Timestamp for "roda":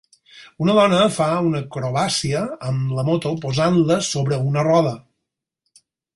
4.71-4.97